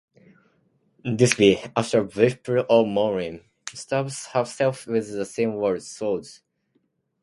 Thisbe, 1.05 1.71
after 1.75 1.99
a 1.99 2.03
brief 2.05 2.41
period 2.41 2.65
of 2.71 2.87
mourning, 2.87 3.41
stabs 3.71 4.25
herself 4.25 4.87
with 4.87 5.11
the 5.11 5.25
same 5.25 5.61
sword. 5.79 6.25